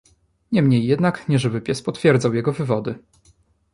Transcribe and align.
"Niemniej 0.51 0.85
jednak, 0.85 1.29
nieżywy 1.29 1.61
pies 1.61 1.81
potwierdzał 1.81 2.33
jego 2.33 2.53
wywody." 2.53 2.95